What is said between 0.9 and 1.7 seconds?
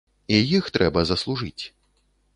заслужыць.